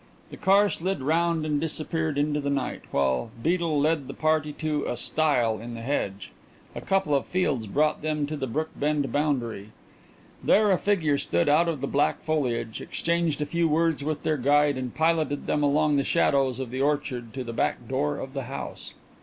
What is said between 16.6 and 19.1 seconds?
the orchard to the back door of the house.